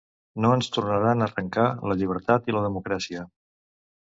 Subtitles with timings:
[0.45, 3.25] No ens tornaran a arrencar la llibertat i la democràcia.